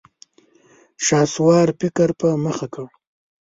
شهسوار 1.05 1.67
فکر 1.79 2.09
په 2.19 2.27
مخه 2.45 2.67
کړ. 2.73 2.85